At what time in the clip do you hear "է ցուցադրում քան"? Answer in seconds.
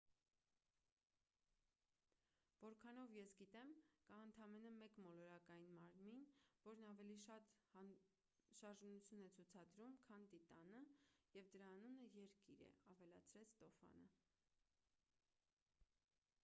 9.29-10.27